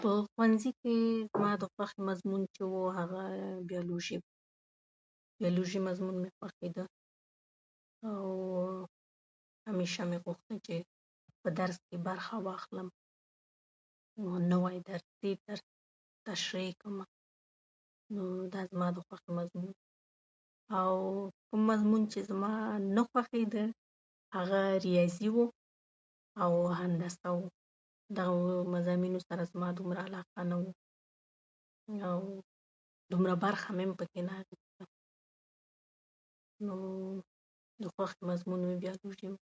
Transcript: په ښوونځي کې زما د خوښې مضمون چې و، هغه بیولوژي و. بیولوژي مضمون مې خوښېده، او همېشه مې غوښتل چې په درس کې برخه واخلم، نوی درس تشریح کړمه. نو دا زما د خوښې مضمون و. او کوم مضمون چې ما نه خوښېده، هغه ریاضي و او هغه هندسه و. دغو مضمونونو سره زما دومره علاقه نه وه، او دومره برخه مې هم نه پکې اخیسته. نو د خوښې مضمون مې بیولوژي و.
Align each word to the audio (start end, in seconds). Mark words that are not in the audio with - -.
په 0.00 0.10
ښوونځي 0.30 0.70
کې 0.80 0.94
زما 1.34 1.50
د 1.62 1.64
خوښې 1.72 2.00
مضمون 2.08 2.42
چې 2.54 2.62
و، 2.70 2.72
هغه 2.98 3.22
بیولوژي 3.70 4.16
و. 4.20 4.24
بیولوژي 5.40 5.80
مضمون 5.88 6.16
مې 6.22 6.30
خوښېده، 6.36 6.84
او 8.10 8.26
همېشه 9.68 10.02
مې 10.10 10.18
غوښتل 10.24 10.56
چې 10.66 10.76
په 11.42 11.48
درس 11.58 11.76
کې 11.86 11.96
برخه 12.08 12.36
واخلم، 12.46 12.88
نوی 14.52 14.76
درس 14.88 15.62
تشریح 16.26 16.72
کړمه. 16.80 17.04
نو 18.14 18.22
دا 18.52 18.60
زما 18.70 18.88
د 18.96 18.98
خوښې 19.06 19.30
مضمون 19.38 19.68
و. 19.76 19.82
او 20.78 20.92
کوم 21.48 21.60
مضمون 21.70 22.02
چې 22.12 22.20
ما 22.42 22.54
نه 22.96 23.02
خوښېده، 23.10 23.64
هغه 24.36 24.60
ریاضي 24.84 25.28
و 25.34 25.38
او 26.42 26.50
هغه 26.66 26.74
هندسه 26.80 27.30
و. 27.38 27.42
دغو 28.18 28.40
مضمونونو 28.74 29.20
سره 29.28 29.42
زما 29.52 29.68
دومره 29.78 30.00
علاقه 30.08 30.40
نه 30.50 30.56
وه، 30.62 30.72
او 32.10 32.18
دومره 33.12 33.34
برخه 33.44 33.68
مې 33.76 33.84
هم 33.86 33.90
نه 33.92 33.94
پکې 34.00 34.20
اخیسته. 34.24 34.84
نو 36.66 36.76
د 37.82 37.84
خوښې 37.94 38.20
مضمون 38.30 38.60
مې 38.68 38.76
بیولوژي 38.84 39.26
و. 39.30 39.34